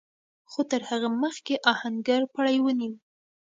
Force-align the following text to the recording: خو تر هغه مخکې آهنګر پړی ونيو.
خو 0.51 0.61
تر 0.71 0.81
هغه 0.89 1.09
مخکې 1.23 1.55
آهنګر 1.71 2.21
پړی 2.33 2.57
ونيو. 2.61 2.93